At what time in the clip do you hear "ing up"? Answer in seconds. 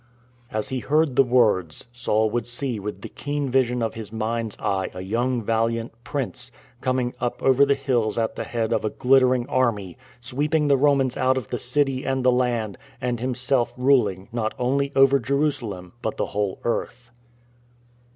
6.99-7.43